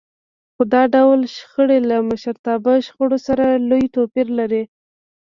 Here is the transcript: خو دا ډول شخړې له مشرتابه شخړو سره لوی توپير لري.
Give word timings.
خو 0.53 0.63
دا 0.73 0.83
ډول 0.95 1.19
شخړې 1.35 1.79
له 1.89 1.97
مشرتابه 2.09 2.73
شخړو 2.85 3.17
سره 3.27 3.45
لوی 3.69 3.83
توپير 3.95 4.27
لري. 4.39 4.63